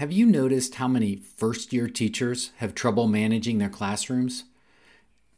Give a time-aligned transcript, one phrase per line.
[0.00, 4.44] Have you noticed how many first year teachers have trouble managing their classrooms?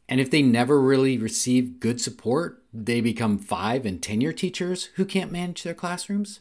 [0.09, 4.91] And if they never really receive good support, they become five and 10 year teachers
[4.95, 6.39] who can't manage their classrooms?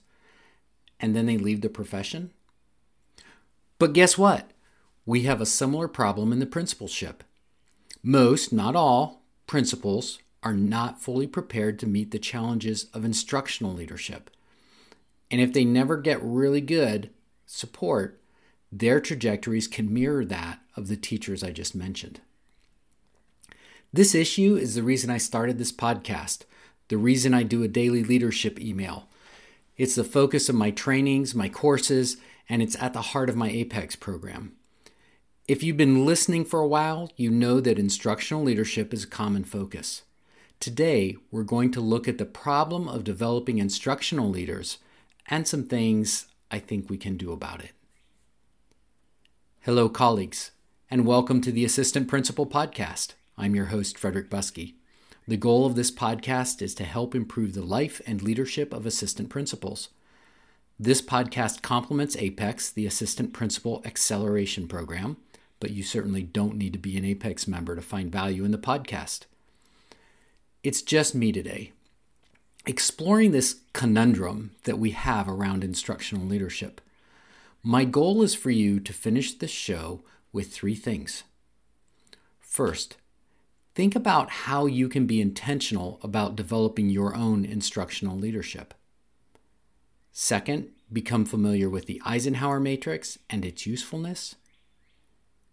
[0.99, 2.29] And then they leave the profession?
[3.79, 4.51] But guess what?
[5.03, 7.23] We have a similar problem in the principalship.
[8.03, 14.29] Most, not all, principals are not fully prepared to meet the challenges of instructional leadership.
[15.31, 17.09] And if they never get really good
[17.51, 18.19] support,
[18.71, 22.21] their trajectories can mirror that of the teachers I just mentioned.
[23.91, 26.43] This issue is the reason I started this podcast,
[26.87, 29.09] the reason I do a daily leadership email.
[29.75, 33.49] It's the focus of my trainings, my courses, and it's at the heart of my
[33.49, 34.53] Apex program.
[35.47, 39.43] If you've been listening for a while, you know that instructional leadership is a common
[39.43, 40.03] focus.
[40.61, 44.77] Today, we're going to look at the problem of developing instructional leaders
[45.27, 47.71] and some things I think we can do about it.
[49.61, 50.51] Hello, colleagues,
[50.89, 53.13] and welcome to the Assistant Principal Podcast.
[53.37, 54.73] I'm your host, Frederick Buskey.
[55.25, 59.29] The goal of this podcast is to help improve the life and leadership of assistant
[59.29, 59.89] principals.
[60.77, 65.15] This podcast complements APEX, the Assistant Principal Acceleration Program,
[65.61, 68.57] but you certainly don't need to be an APEX member to find value in the
[68.57, 69.21] podcast.
[70.63, 71.71] It's just me today,
[72.65, 76.81] exploring this conundrum that we have around instructional leadership.
[77.63, 81.23] My goal is for you to finish this show with three things.
[82.39, 82.97] First,
[83.73, 88.73] think about how you can be intentional about developing your own instructional leadership.
[90.11, 94.35] Second, become familiar with the Eisenhower matrix and its usefulness.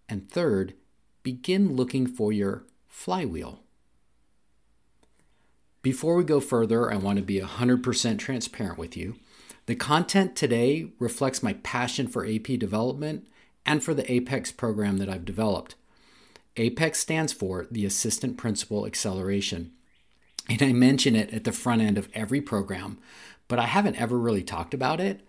[0.08, 0.74] And third,
[1.22, 3.60] begin looking for your flywheel.
[5.82, 9.16] Before we go further, I want to be 100% transparent with you.
[9.66, 13.28] The content today reflects my passion for AP development
[13.64, 15.76] and for the APEX program that I've developed.
[16.56, 19.72] APEX stands for the Assistant Principal Acceleration.
[20.48, 22.98] And I mention it at the front end of every program,
[23.46, 25.20] but I haven't ever really talked about it.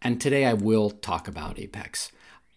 [0.00, 2.10] And today I will talk about APEX.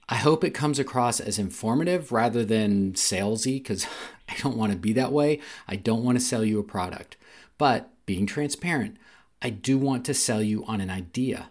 [0.07, 3.85] I hope it comes across as informative rather than salesy because
[4.29, 5.39] I don't want to be that way.
[5.67, 7.17] I don't want to sell you a product.
[7.57, 8.97] But being transparent,
[9.41, 11.49] I do want to sell you on an idea.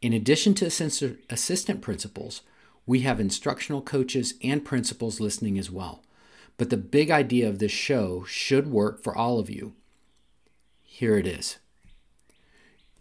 [0.00, 0.66] In addition to
[1.30, 2.42] assistant principals,
[2.86, 6.02] we have instructional coaches and principals listening as well.
[6.56, 9.74] But the big idea of this show should work for all of you.
[10.82, 11.58] Here it is.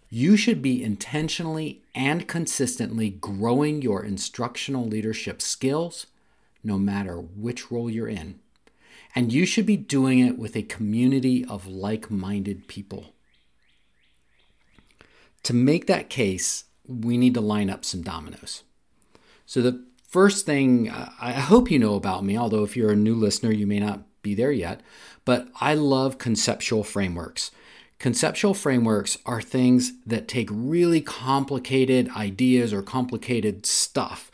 [0.09, 6.07] You should be intentionally and consistently growing your instructional leadership skills,
[6.63, 8.39] no matter which role you're in.
[9.15, 13.13] And you should be doing it with a community of like minded people.
[15.43, 18.63] To make that case, we need to line up some dominoes.
[19.45, 23.15] So, the first thing I hope you know about me, although if you're a new
[23.15, 24.81] listener, you may not be there yet,
[25.25, 27.51] but I love conceptual frameworks.
[27.99, 34.31] Conceptual frameworks are things that take really complicated ideas or complicated stuff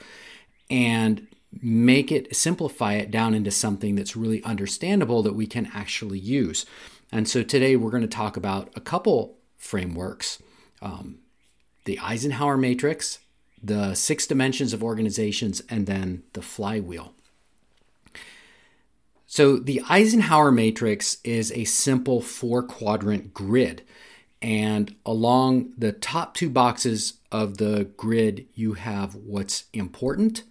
[0.70, 1.28] and
[1.62, 6.66] make it simplify it down into something that's really understandable that we can actually use.
[7.12, 10.42] And so today we're going to talk about a couple frameworks
[10.82, 11.20] um,
[11.86, 13.20] the Eisenhower matrix,
[13.62, 17.14] the six dimensions of organizations, and then the flywheel.
[19.26, 23.84] So, the Eisenhower matrix is a simple four quadrant grid.
[24.42, 30.44] And along the top two boxes of the grid, you have what's important,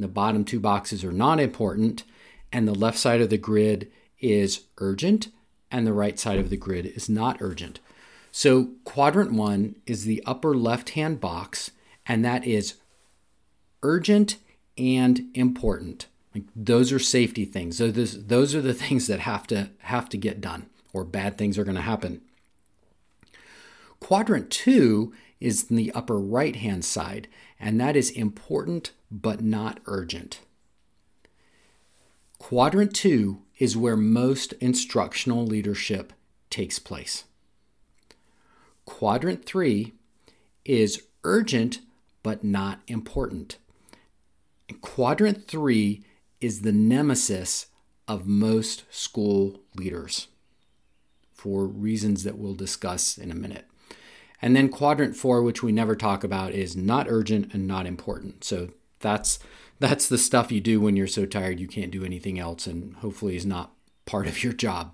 [0.00, 2.04] and the bottom two boxes are not important.
[2.50, 5.28] And the left side of the grid is urgent,
[5.70, 7.80] and the right side of the grid is not urgent.
[8.32, 11.72] So, quadrant one is the upper left hand box,
[12.06, 12.76] and that is
[13.82, 14.38] urgent
[14.78, 16.06] and important.
[16.34, 17.76] Like those are safety things.
[17.76, 21.36] So this, those are the things that have to have to get done, or bad
[21.36, 22.22] things are going to happen.
[24.00, 27.28] Quadrant two is in the upper right hand side,
[27.60, 30.40] and that is important but not urgent.
[32.38, 36.14] Quadrant two is where most instructional leadership
[36.48, 37.24] takes place.
[38.86, 39.92] Quadrant three
[40.64, 41.80] is urgent
[42.22, 43.58] but not important.
[44.80, 46.04] quadrant three
[46.40, 47.66] is the nemesis
[48.08, 50.28] of most school leaders
[51.32, 53.69] for reasons that we'll discuss in a minute.
[54.42, 58.44] And then quadrant 4 which we never talk about is not urgent and not important.
[58.44, 58.70] So
[59.00, 59.38] that's
[59.78, 62.94] that's the stuff you do when you're so tired you can't do anything else and
[62.96, 63.72] hopefully is not
[64.04, 64.92] part of your job.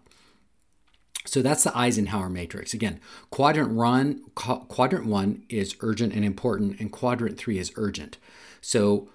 [1.27, 2.73] So that's the Eisenhower matrix.
[2.73, 3.01] Again,
[3.31, 8.19] quadrant one, quadrant one is urgent and important, and quadrant three is urgent.
[8.61, 9.09] So,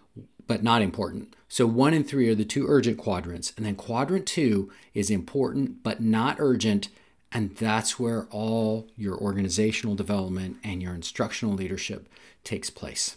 [0.46, 1.36] but not important.
[1.48, 5.84] So one and three are the two urgent quadrants, and then quadrant two is important
[5.84, 6.90] but not urgent,
[7.32, 12.10] and that's where all your organizational development and your instructional leadership
[12.44, 13.16] takes place.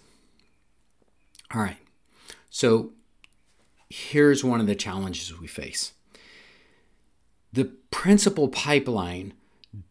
[1.53, 1.79] All right.
[2.51, 2.93] So
[3.89, 5.93] here's one of the challenges we face
[7.53, 9.33] the principal pipeline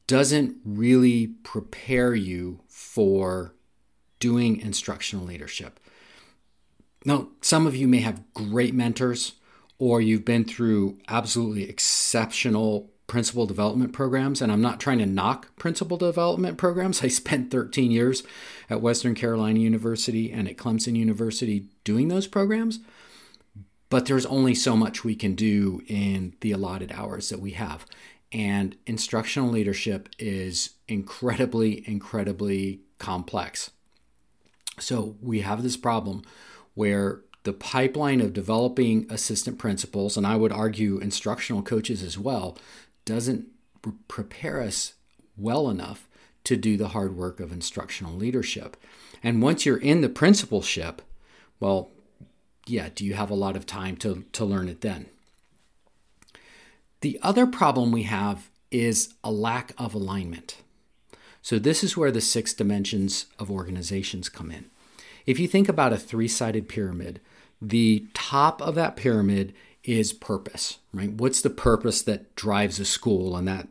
[0.05, 3.53] doesn't really prepare you for
[4.19, 5.79] doing instructional leadership.
[7.05, 9.33] Now, some of you may have great mentors,
[9.77, 14.41] or you've been through absolutely exceptional principal development programs.
[14.41, 17.03] And I'm not trying to knock principal development programs.
[17.03, 18.23] I spent 13 years
[18.69, 22.79] at Western Carolina University and at Clemson University doing those programs
[23.93, 27.85] but there's only so much we can do in the allotted hours that we have.
[28.31, 33.69] And instructional leadership is incredibly, incredibly complex.
[34.79, 36.23] So we have this problem
[36.73, 42.57] where the pipeline of developing assistant principals, and I would argue instructional coaches as well,
[43.05, 43.47] doesn't
[44.07, 44.93] prepare us
[45.37, 46.07] well enough
[46.43, 48.77] to do the hard work of instructional leadership.
[49.21, 51.01] And once you're in the principalship,
[51.59, 51.89] well,
[52.65, 55.07] yeah, do you have a lot of time to, to learn it then?
[57.01, 60.57] The other problem we have is a lack of alignment.
[61.41, 64.65] So, this is where the six dimensions of organizations come in.
[65.25, 67.19] If you think about a three sided pyramid,
[67.61, 69.53] the top of that pyramid
[69.83, 71.11] is purpose, right?
[71.11, 73.35] What's the purpose that drives a school?
[73.35, 73.67] And that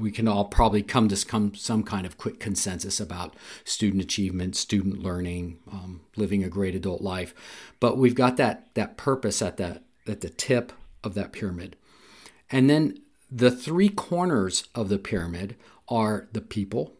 [0.00, 3.34] we can all probably come to some, some kind of quick consensus about
[3.64, 7.34] student achievement, student learning, um, living a great adult life.
[7.80, 10.72] But we've got that that purpose at the at the tip
[11.02, 11.76] of that pyramid,
[12.50, 12.98] and then
[13.30, 15.56] the three corners of the pyramid
[15.88, 16.92] are the people,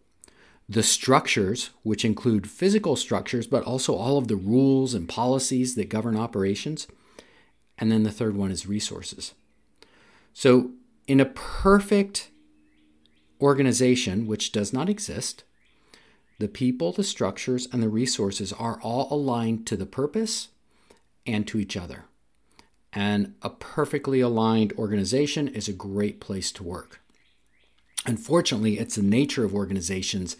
[0.68, 5.88] the structures, which include physical structures, but also all of the rules and policies that
[5.88, 6.86] govern operations,
[7.78, 9.34] and then the third one is resources.
[10.32, 10.72] So,
[11.06, 12.30] in a perfect
[13.40, 15.44] organization, which does not exist,
[16.38, 20.48] the people, the structures, and the resources are all aligned to the purpose
[21.26, 22.04] and to each other.
[22.92, 27.00] And a perfectly aligned organization is a great place to work.
[28.06, 30.36] Unfortunately, it's the nature of organizations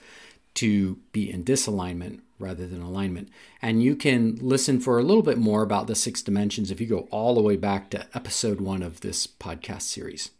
[0.54, 3.28] to be in disalignment rather than alignment.
[3.62, 6.86] And you can listen for a little bit more about the six dimensions if you
[6.86, 10.30] go all the way back to episode one of this podcast series.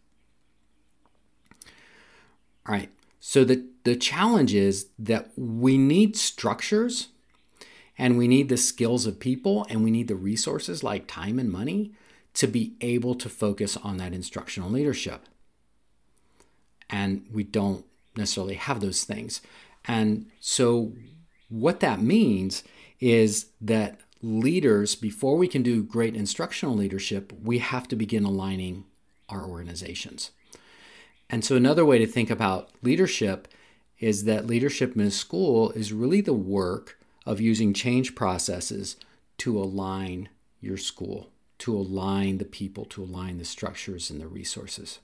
[2.67, 2.91] All right.
[3.21, 7.09] So the, the challenge is that we need structures
[7.97, 11.51] and we need the skills of people and we need the resources like time and
[11.51, 11.93] money
[12.35, 15.27] to be able to focus on that instructional leadership.
[16.91, 17.85] And we don't
[18.17, 19.41] necessarily have those things.
[19.87, 20.93] And so,
[21.49, 22.65] what that means
[23.01, 28.85] is that leaders, before we can do great instructional leadership, we have to begin aligning
[29.29, 30.31] our organizations.
[31.29, 33.49] And so, another way to think about leadership
[33.99, 38.97] is that leadership in a school is really the work of using change processes
[39.39, 40.29] to align
[40.61, 45.01] your school, to align the people, to align the structures and the resources.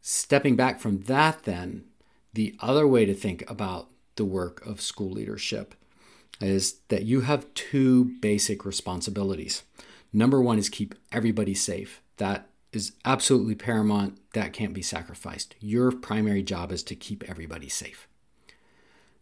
[0.00, 1.84] Stepping back from that, then,
[2.34, 5.74] the other way to think about the work of school leadership
[6.40, 9.62] is that you have two basic responsibilities.
[10.12, 12.02] Number one is keep everybody safe.
[12.16, 14.18] That is absolutely paramount.
[14.34, 15.54] That can't be sacrificed.
[15.60, 18.08] Your primary job is to keep everybody safe.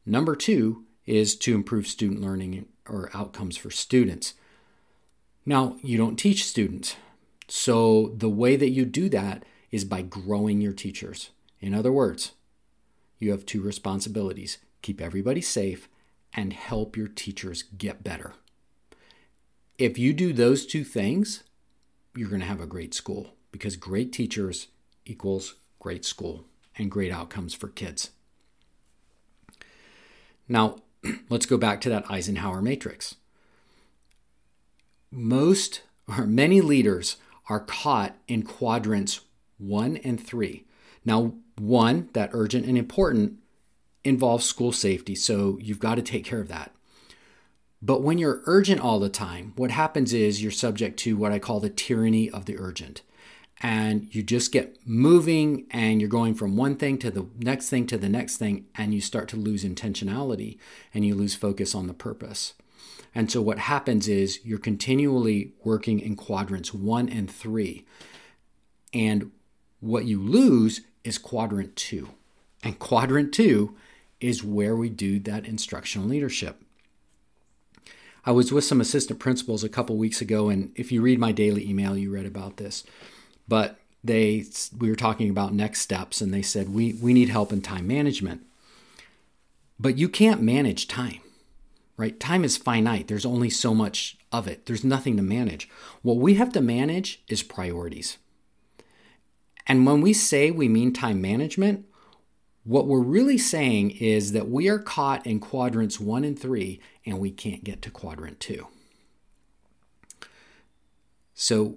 [0.07, 4.35] Number two is to improve student learning or outcomes for students.
[5.45, 6.97] Now, you don't teach students.
[7.49, 11.31] So, the way that you do that is by growing your teachers.
[11.61, 12.33] In other words,
[13.23, 15.89] you have two responsibilities keep everybody safe
[16.35, 18.35] and help your teachers get better.
[19.79, 21.45] If you do those two things,
[22.15, 24.69] you're going to have a great school because great teachers
[25.05, 26.45] equals great school
[26.77, 28.11] and great outcomes for kids.
[30.49, 30.79] Now,
[31.29, 33.17] let's go back to that Eisenhower matrix.
[35.11, 37.17] Most or many leaders
[37.49, 39.21] are caught in quadrants
[39.59, 40.65] one and three.
[41.05, 43.35] Now, one, that urgent and important,
[44.05, 46.73] involves school safety, so you've got to take care of that.
[47.81, 51.39] But when you're urgent all the time, what happens is you're subject to what I
[51.39, 53.03] call the tyranny of the urgent
[53.63, 57.87] and you just get moving and you're going from one thing to the next thing
[57.87, 60.59] to the next thing and you start to lose intentionality
[60.93, 62.55] and you lose focus on the purpose.
[63.15, 67.87] And so what happens is you're continually working in quadrants 1 and 3.
[68.93, 69.31] And
[69.81, 72.11] What you lose is quadrant two.
[72.63, 73.77] And quadrant two
[74.21, 76.63] is where we do that instructional leadership.
[78.25, 81.33] I was with some assistant principals a couple weeks ago, and if you read my
[81.33, 82.85] daily email, you read about this.
[83.49, 84.45] But they
[84.79, 87.87] we were talking about next steps, and they said we we need help in time
[87.87, 88.43] management.
[89.79, 91.21] But you can't manage time,
[91.97, 92.19] right?
[92.21, 93.09] Time is finite.
[93.09, 94.67] There's only so much of it.
[94.67, 95.69] There's nothing to manage.
[96.03, 98.19] What we have to manage is priorities.
[99.67, 101.87] And when we say we mean time management,
[102.65, 107.19] what we're really saying is that we are caught in quadrants one and three and
[107.19, 108.69] we can't get to quadrant two.
[111.35, 111.77] So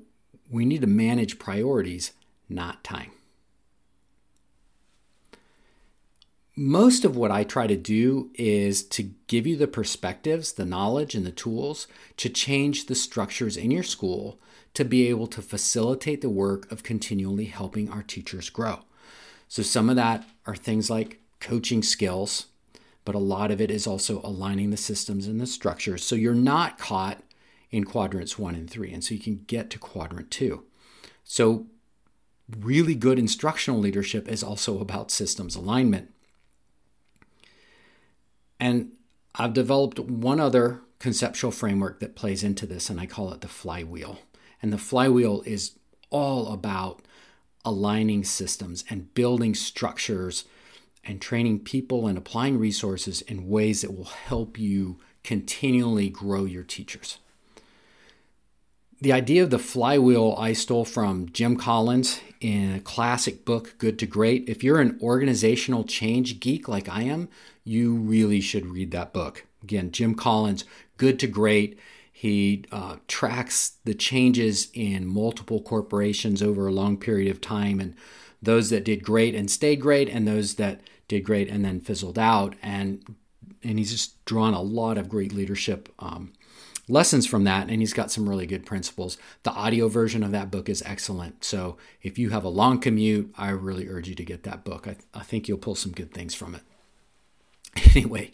[0.50, 2.14] we need to manage priorities,
[2.48, 3.12] not time.
[6.56, 11.14] Most of what I try to do is to give you the perspectives, the knowledge,
[11.14, 11.88] and the tools
[12.18, 14.40] to change the structures in your school
[14.76, 18.80] to be able to facilitate the work of continually helping our teachers grow.
[19.48, 22.48] So, some of that are things like coaching skills,
[23.04, 26.34] but a lot of it is also aligning the systems and the structures so you're
[26.34, 27.22] not caught
[27.72, 28.92] in quadrants one and three.
[28.94, 30.64] And so you can get to quadrant two.
[31.24, 31.68] So,
[32.60, 36.14] really good instructional leadership is also about systems alignment.
[38.60, 38.92] And
[39.34, 43.48] I've developed one other conceptual framework that plays into this, and I call it the
[43.48, 44.20] flywheel.
[44.66, 45.74] And the flywheel is
[46.10, 47.04] all about
[47.64, 50.46] aligning systems and building structures
[51.04, 56.64] and training people and applying resources in ways that will help you continually grow your
[56.64, 57.20] teachers.
[59.00, 64.00] The idea of the flywheel I stole from Jim Collins in a classic book, Good
[64.00, 64.50] to Great.
[64.50, 67.30] If you're an organizational change geek like I am,
[67.64, 69.46] you really should read that book.
[69.62, 70.66] Again, Jim Collins,
[70.98, 71.78] Good to Great.
[72.18, 77.94] He uh, tracks the changes in multiple corporations over a long period of time and
[78.42, 80.80] those that did great and stayed great and those that
[81.10, 82.56] did great and then fizzled out.
[82.64, 83.18] And,
[83.62, 86.32] and he's just drawn a lot of great leadership um,
[86.88, 87.70] lessons from that.
[87.70, 89.18] And he's got some really good principles.
[89.44, 91.44] The audio version of that book is excellent.
[91.44, 94.88] So if you have a long commute, I really urge you to get that book.
[94.88, 96.62] I, I think you'll pull some good things from it.
[97.96, 98.32] Anyway,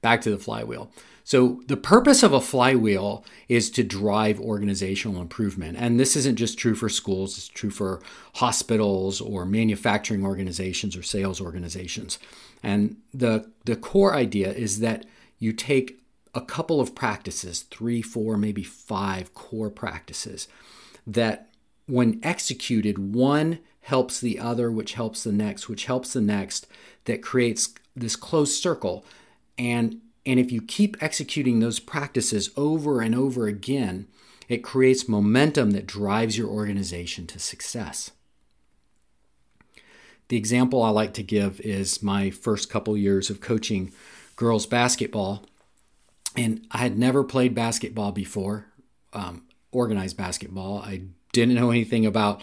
[0.00, 0.90] back to the flywheel.
[1.24, 5.76] So, the purpose of a flywheel is to drive organizational improvement.
[5.78, 8.02] And this isn't just true for schools, it's true for
[8.36, 12.18] hospitals or manufacturing organizations or sales organizations.
[12.62, 15.06] And the, the core idea is that
[15.38, 16.00] you take
[16.34, 20.48] a couple of practices, three, four, maybe five core practices,
[21.06, 21.48] that
[21.86, 26.66] when executed, one helps the other, which helps the next, which helps the next,
[27.04, 29.04] that creates this closed circle.
[29.58, 34.06] And and if you keep executing those practices over and over again,
[34.48, 38.12] it creates momentum that drives your organization to success.
[40.28, 43.92] The example I like to give is my first couple years of coaching
[44.36, 45.44] girls basketball.
[46.36, 48.66] And I had never played basketball before,
[49.12, 50.78] um, organized basketball.
[50.78, 52.42] I didn't know anything about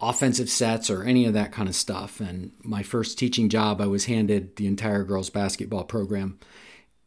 [0.00, 2.20] offensive sets or any of that kind of stuff.
[2.20, 6.38] And my first teaching job, I was handed the entire girls basketball program.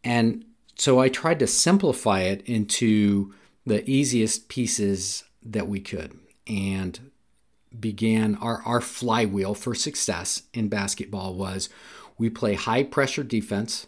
[0.04, 0.46] And
[0.76, 3.34] so I tried to simplify it into
[3.66, 7.12] the easiest pieces that we could and
[7.80, 11.70] began our, our flywheel for success in basketball was
[12.18, 13.88] we play high pressure defense,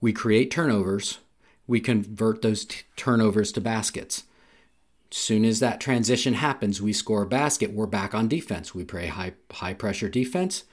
[0.00, 1.18] we create turnovers,
[1.66, 4.24] we convert those t- turnovers to baskets.
[5.10, 8.74] Soon as that transition happens, we score a basket, we're back on defense.
[8.74, 10.64] We play high high pressure defense,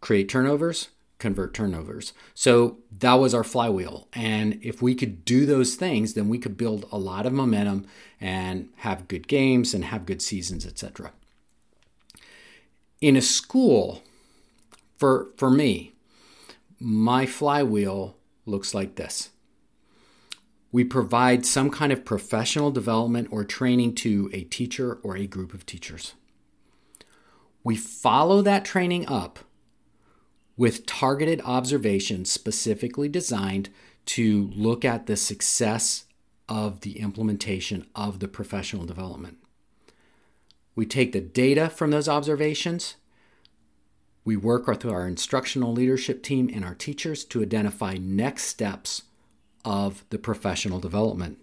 [0.00, 2.12] create turnovers, convert turnovers.
[2.34, 4.08] So that was our flywheel.
[4.12, 7.86] And if we could do those things, then we could build a lot of momentum
[8.20, 11.12] and have good games and have good seasons, etc.
[13.00, 14.02] In a school,
[14.96, 15.92] for for me,
[16.80, 19.30] my flywheel looks like this.
[20.74, 25.54] We provide some kind of professional development or training to a teacher or a group
[25.54, 26.14] of teachers.
[27.62, 29.38] We follow that training up
[30.56, 33.68] with targeted observations specifically designed
[34.06, 36.06] to look at the success
[36.48, 39.38] of the implementation of the professional development.
[40.74, 42.96] We take the data from those observations.
[44.24, 49.03] We work with our instructional leadership team and our teachers to identify next steps
[49.64, 51.38] of the professional development.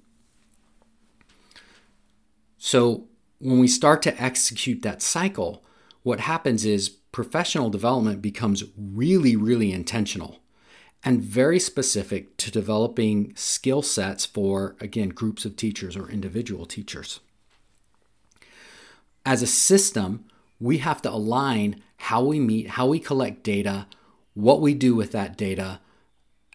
[2.58, 3.08] So,
[3.40, 5.64] when we start to execute that cycle,
[6.04, 10.40] what happens is professional development becomes really, really intentional
[11.04, 17.20] and very specific to developing skill sets for, again, groups of teachers or individual teachers.
[19.26, 20.26] As a system,
[20.60, 23.88] we have to align how we meet, how we collect data,
[24.36, 25.80] what we do with that data,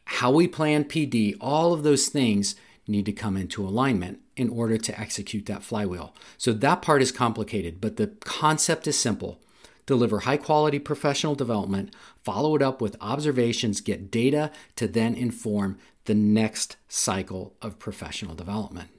[0.06, 2.54] how we plan PD, all of those things
[2.86, 6.14] need to come into alignment in order to execute that flywheel.
[6.38, 9.40] So that part is complicated, but the concept is simple.
[9.84, 11.94] Deliver high quality professional development,
[12.24, 18.34] follow it up with observations, get data to then inform the next cycle of professional
[18.34, 18.90] development.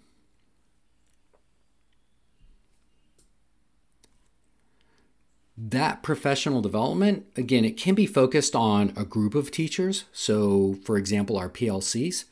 [5.71, 10.05] That professional development, again, it can be focused on a group of teachers.
[10.13, 12.25] So, for example, our PLCs.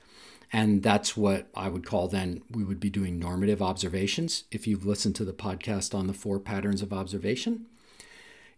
[0.53, 4.45] And that's what I would call then we would be doing normative observations.
[4.51, 7.65] If you've listened to the podcast on the four patterns of observation,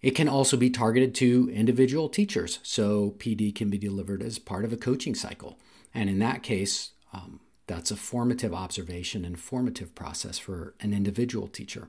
[0.01, 2.59] it can also be targeted to individual teachers.
[2.61, 5.57] So, PD can be delivered as part of a coaching cycle.
[5.91, 11.47] And in that case, um, that's a formative observation and formative process for an individual
[11.47, 11.87] teacher.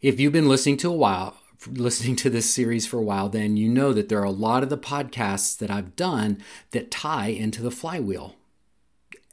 [0.00, 3.56] If you've been listening to a while, listening to this series for a while, then
[3.56, 6.40] you know that there are a lot of the podcasts that I've done
[6.70, 8.36] that tie into the flywheel.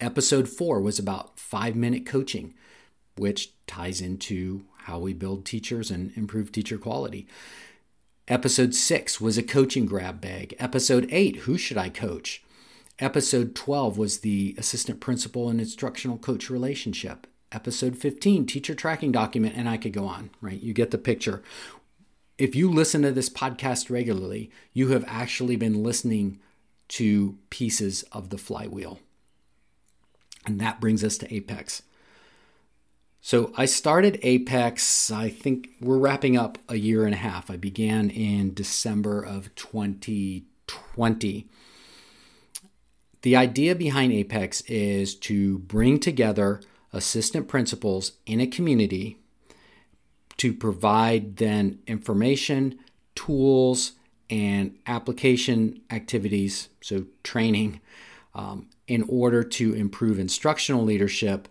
[0.01, 2.55] Episode four was about five minute coaching,
[3.15, 7.27] which ties into how we build teachers and improve teacher quality.
[8.27, 10.55] Episode six was a coaching grab bag.
[10.57, 12.43] Episode eight, who should I coach?
[12.97, 19.55] Episode 12 was the assistant principal and instructional coach relationship episode 15, teacher tracking document,
[19.55, 20.61] and I could go on, right?
[20.61, 21.41] You get the picture.
[22.37, 26.39] If you listen to this podcast regularly, you have actually been listening
[26.89, 28.99] to pieces of the flywheel.
[30.45, 31.81] And that brings us to Apex.
[33.21, 37.49] So I started Apex, I think we're wrapping up a year and a half.
[37.49, 41.47] I began in December of 2020.
[43.23, 46.61] The idea behind Apex is to bring together
[46.95, 49.19] assistant principals in a community
[50.37, 52.79] to provide then information,
[53.13, 53.91] tools,
[54.29, 57.79] and application activities, so training,
[58.33, 61.47] um, in order to improve instructional leadership.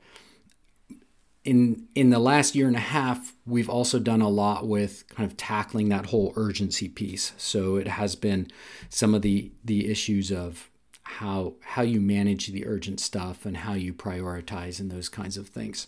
[1.45, 5.31] In, in the last year and a half, we've also done a lot with kind
[5.31, 7.33] of tackling that whole urgency piece.
[7.37, 8.51] So it has been
[8.89, 10.71] some of the, the issues of
[11.05, 15.49] how how you manage the urgent stuff and how you prioritize and those kinds of
[15.49, 15.87] things.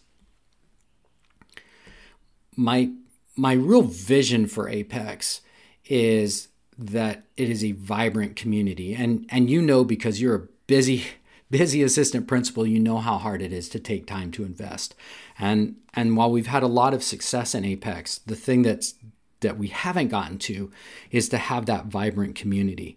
[2.54, 2.90] My
[3.34, 5.40] my real vision for Apex
[5.86, 6.48] is
[6.78, 8.94] that it is a vibrant community.
[8.94, 11.04] And and you know because you're a busy
[11.50, 14.94] busy assistant principal you know how hard it is to take time to invest.
[15.38, 18.94] And and while we've had a lot of success in apex the thing that's
[19.40, 20.70] that we haven't gotten to
[21.10, 22.96] is to have that vibrant community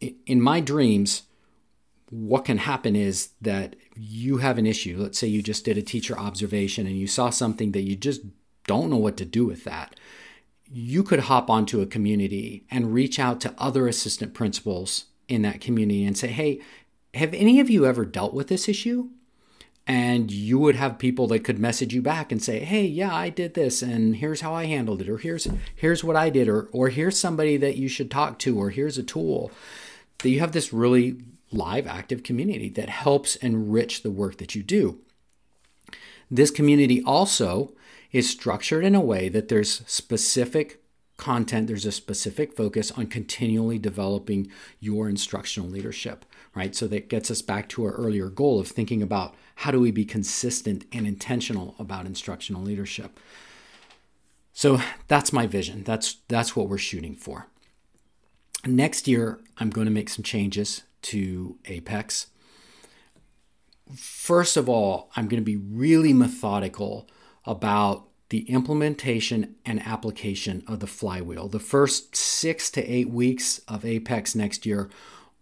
[0.00, 1.22] in my dreams,
[2.10, 4.96] what can happen is that you have an issue.
[4.98, 8.22] Let's say you just did a teacher observation and you saw something that you just
[8.66, 9.94] don't know what to do with that.
[10.72, 15.60] You could hop onto a community and reach out to other assistant principals in that
[15.60, 16.60] community and say, hey,
[17.14, 19.10] have any of you ever dealt with this issue?
[19.86, 23.28] and you would have people that could message you back and say hey yeah i
[23.28, 26.68] did this and here's how i handled it or here's here's what i did or
[26.72, 29.50] or here's somebody that you should talk to or here's a tool
[30.22, 34.62] that you have this really live, active community that helps enrich the work that you
[34.62, 35.00] do.
[36.30, 37.74] This community also
[38.12, 40.82] is structured in a way that there's specific
[41.16, 46.74] content, there's a specific focus on continually developing your instructional leadership, right?
[46.74, 49.90] So that gets us back to our earlier goal of thinking about how do we
[49.90, 53.20] be consistent and intentional about instructional leadership.
[54.54, 55.84] So that's my vision.
[55.84, 57.48] That's that's what we're shooting for.
[58.66, 62.26] Next year, I'm going to make some changes to Apex.
[63.96, 67.08] First of all, I'm going to be really methodical
[67.44, 71.48] about the implementation and application of the flywheel.
[71.48, 74.88] The first six to eight weeks of Apex next year,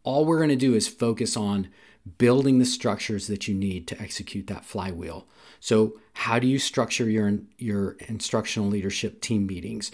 [0.05, 1.69] all we're going to do is focus on
[2.17, 5.27] building the structures that you need to execute that flywheel.
[5.61, 9.91] So, how do you structure your, your instructional leadership team meetings?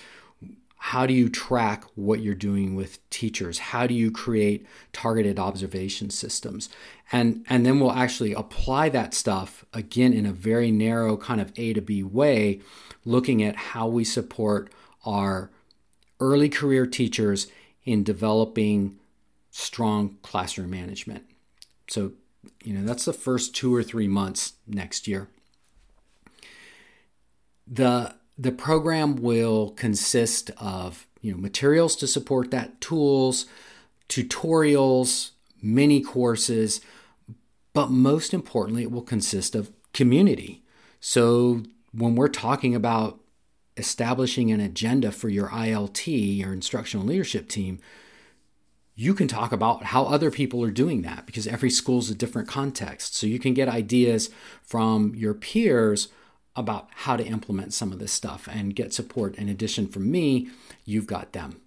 [0.77, 3.59] How do you track what you're doing with teachers?
[3.59, 6.69] How do you create targeted observation systems?
[7.11, 11.53] And and then we'll actually apply that stuff again in a very narrow kind of
[11.57, 12.61] a to b way
[13.05, 14.71] looking at how we support
[15.07, 15.51] our
[16.21, 17.47] early career teachers
[17.85, 18.99] in developing
[19.51, 21.25] strong classroom management.
[21.89, 22.13] So
[22.63, 25.29] you know that's the first 2 or 3 months next year.
[27.67, 33.47] The the program will consist of you know materials to support that, tools,
[34.09, 35.31] tutorials,
[35.63, 36.81] mini courses,
[37.73, 40.63] but most importantly, it will consist of community.
[41.01, 43.21] So when we're talking about
[43.77, 47.81] establishing an agenda for your ILT, your instructional leadership team,
[48.95, 52.15] you can talk about how other people are doing that because every school is a
[52.15, 53.17] different context.
[53.17, 54.31] So you can get ideas
[54.63, 56.09] from your peers
[56.57, 59.35] about how to implement some of this stuff and get support.
[59.37, 60.49] In addition, from me,
[60.85, 61.61] you've got them.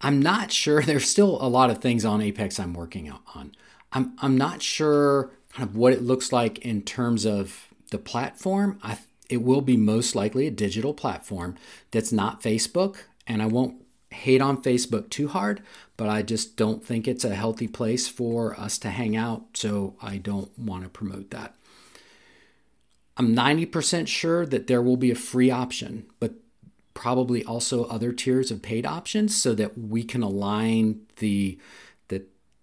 [0.00, 0.82] I'm not sure.
[0.82, 3.52] There's still a lot of things on Apex I'm working on.
[3.92, 8.78] I'm I'm not sure kind of what it looks like in terms of the platform.
[8.82, 11.56] I it will be most likely a digital platform
[11.90, 13.76] that's not Facebook, and I won't
[14.12, 15.62] hate on Facebook too hard,
[15.96, 19.94] but I just don't think it's a healthy place for us to hang out, so
[20.02, 21.54] I don't want to promote that.
[23.16, 26.34] I'm 90% sure that there will be a free option, but
[26.94, 31.58] probably also other tiers of paid options so that we can align the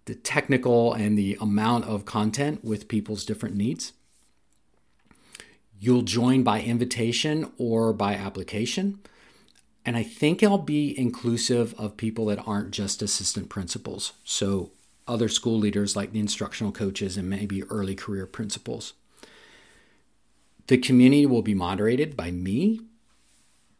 [0.06, 3.92] the, technical and the amount of content with people's different needs.
[5.78, 8.98] You'll join by invitation or by application.
[9.84, 14.12] And I think I'll be inclusive of people that aren't just assistant principals.
[14.24, 14.72] So,
[15.08, 18.92] other school leaders like the instructional coaches and maybe early career principals.
[20.68, 22.80] The community will be moderated by me,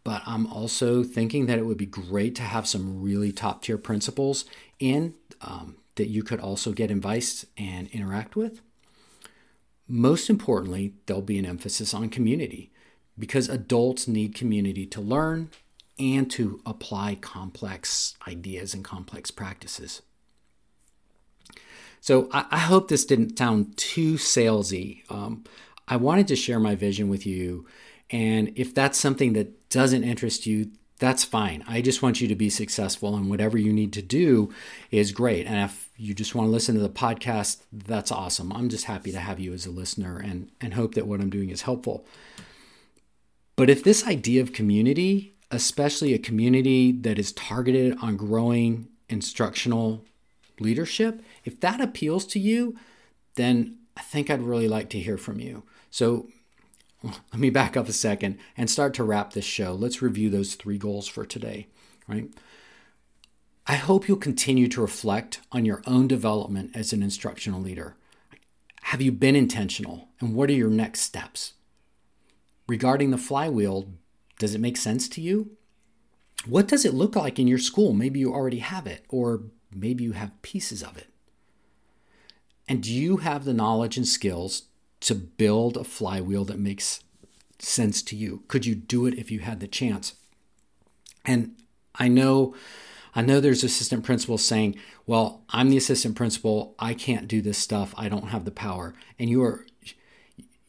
[0.03, 3.79] but I'm also thinking that it would be great to have some really top tier
[3.79, 4.45] principals
[4.81, 8.61] in um, that you could also get advice and interact with.
[9.87, 12.73] Most importantly, there'll be an emphasis on community
[13.19, 15.51] because adults need community to learn
[16.01, 20.03] and to apply complex ideas and complex practices.
[22.01, 25.03] So I, I hope this didn't sound too salesy.
[25.11, 25.45] Um,
[25.87, 27.67] I wanted to share my vision with you.
[28.11, 31.65] And if that's something that doesn't interest you, that's fine.
[31.67, 34.53] I just want you to be successful, and whatever you need to do
[34.91, 35.47] is great.
[35.47, 38.53] And if you just want to listen to the podcast, that's awesome.
[38.53, 41.31] I'm just happy to have you as a listener and, and hope that what I'm
[41.31, 42.05] doing is helpful.
[43.57, 50.05] But if this idea of community especially a community that is targeted on growing instructional
[50.61, 52.77] leadership, if that appeals to you,
[53.35, 55.65] then I think I'd really like to hear from you.
[55.91, 56.29] So
[57.03, 59.73] let me back up a second and start to wrap this show.
[59.73, 61.67] Let's review those three goals for today,
[62.07, 62.29] right?
[63.67, 67.95] I hope you'll continue to reflect on your own development as an instructional leader.
[68.83, 70.09] Have you been intentional?
[70.21, 71.53] And what are your next steps?
[72.67, 73.89] Regarding the flywheel,
[74.41, 75.51] does it make sense to you?
[76.47, 77.93] What does it look like in your school?
[77.93, 81.09] Maybe you already have it, or maybe you have pieces of it.
[82.67, 84.63] And do you have the knowledge and skills
[85.01, 87.01] to build a flywheel that makes
[87.59, 88.43] sense to you?
[88.49, 90.15] Could you do it if you had the chance?
[91.25, 91.57] And
[91.95, 92.55] I know
[93.13, 96.77] I know there's assistant principals saying, "Well, I'm the assistant principal.
[96.79, 97.93] I can't do this stuff.
[97.97, 99.67] I don't have the power." And you are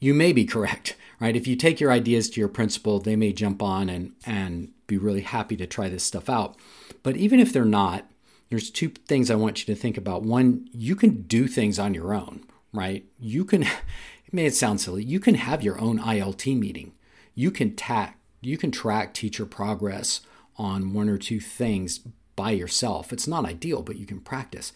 [0.02, 1.36] you may be correct right?
[1.36, 4.98] If you take your ideas to your principal, they may jump on and, and be
[4.98, 6.58] really happy to try this stuff out.
[7.04, 8.10] But even if they're not,
[8.50, 10.24] there's two things I want you to think about.
[10.24, 13.06] One, you can do things on your own, right?
[13.20, 13.62] You can,
[14.26, 16.94] it may sound silly, you can have your own ILT meeting.
[17.36, 20.22] You can tack, you can track teacher progress
[20.58, 22.00] on one or two things
[22.36, 23.14] by yourself.
[23.14, 24.74] It's not ideal, but you can practice.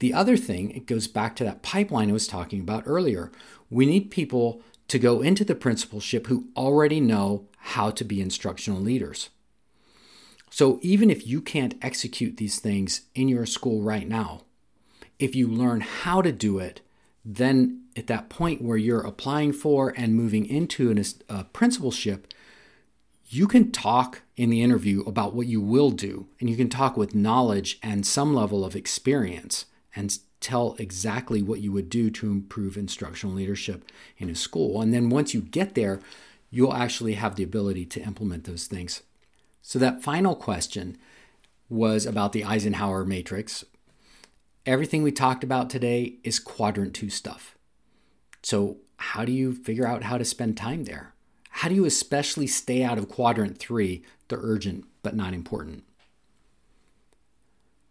[0.00, 3.32] The other thing, it goes back to that pipeline I was talking about earlier.
[3.70, 8.80] We need people to go into the principalship who already know how to be instructional
[8.80, 9.28] leaders.
[10.50, 14.42] So even if you can't execute these things in your school right now,
[15.18, 16.80] if you learn how to do it,
[17.24, 22.32] then at that point where you're applying for and moving into an, a principalship,
[23.26, 26.96] you can talk in the interview about what you will do, and you can talk
[26.96, 32.30] with knowledge and some level of experience and tell exactly what you would do to
[32.30, 34.80] improve instructional leadership in a school.
[34.80, 36.00] And then once you get there,
[36.50, 39.02] you'll actually have the ability to implement those things.
[39.62, 40.96] So, that final question
[41.68, 43.64] was about the Eisenhower matrix.
[44.64, 47.56] Everything we talked about today is quadrant two stuff.
[48.42, 51.14] So, how do you figure out how to spend time there?
[51.50, 55.84] How do you especially stay out of quadrant three, the urgent but not important?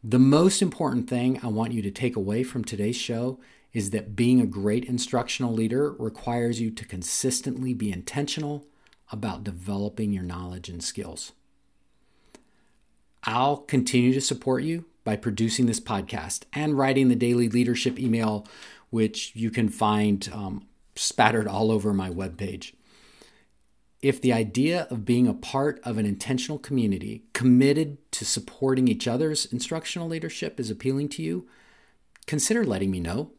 [0.03, 3.39] The most important thing I want you to take away from today's show
[3.73, 8.65] is that being a great instructional leader requires you to consistently be intentional
[9.11, 11.31] about developing your knowledge and skills.
[13.23, 18.47] I'll continue to support you by producing this podcast and writing the daily leadership email,
[18.89, 22.73] which you can find um, spattered all over my webpage.
[24.01, 29.07] If the idea of being a part of an intentional community committed to supporting each
[29.07, 31.47] other's instructional leadership is appealing to you,
[32.27, 33.31] consider letting me know.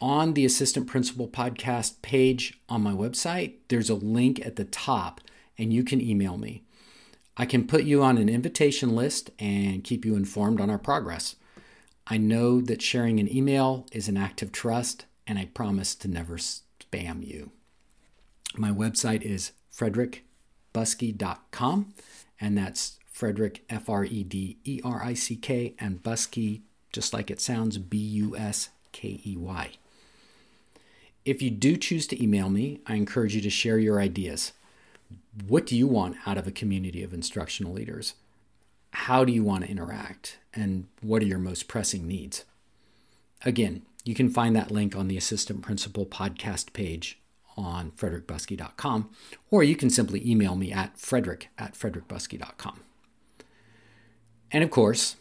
[0.00, 5.20] on the Assistant Principal Podcast page on my website, there's a link at the top,
[5.58, 6.64] and you can email me.
[7.36, 11.36] I can put you on an invitation list and keep you informed on our progress.
[12.06, 16.08] I know that sharing an email is an act of trust, and I promise to
[16.08, 17.52] never spam you.
[18.56, 21.94] My website is frederickbuskey.com,
[22.40, 27.12] and that's Frederick, F R E D E R I C K, and Buskey, just
[27.12, 29.70] like it sounds, B U S K E Y.
[31.24, 34.52] If you do choose to email me, I encourage you to share your ideas.
[35.46, 38.14] What do you want out of a community of instructional leaders?
[38.92, 40.38] How do you want to interact?
[40.54, 42.44] And what are your most pressing needs?
[43.44, 47.18] Again, you can find that link on the Assistant Principal podcast page
[47.56, 49.10] on frederickbuskey.com,
[49.50, 52.80] or you can simply email me at frederick at frederickbuskey.com.
[54.50, 55.16] And of course,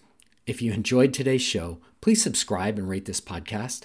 [0.47, 3.83] if you enjoyed today's show, please subscribe and rate this podcast.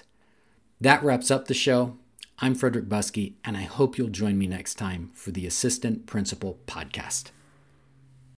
[0.81, 1.97] That wraps up the show.
[2.39, 6.59] I'm Frederick Buskey, and I hope you'll join me next time for the Assistant Principal
[6.67, 7.31] Podcast.